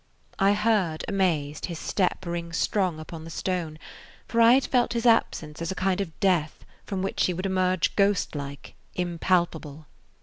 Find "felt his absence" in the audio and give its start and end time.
4.65-5.61